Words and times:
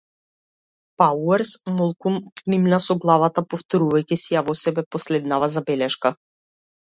Пауерс 1.01 1.51
молкум 1.73 2.15
кимна 2.39 2.79
со 2.87 2.97
главата, 3.03 3.45
повторувајќи 3.53 4.19
си 4.23 4.35
ја 4.37 4.43
во 4.47 4.55
себе 4.63 4.87
последнава 4.97 5.51
забелешка. 5.57 6.13